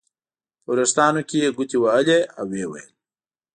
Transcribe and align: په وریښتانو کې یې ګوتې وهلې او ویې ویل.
په 0.63 0.69
وریښتانو 0.73 1.21
کې 1.29 1.37
یې 1.43 1.49
ګوتې 1.57 1.77
وهلې 1.79 2.19
او 2.37 2.45
ویې 2.51 2.65
ویل. 2.69 2.89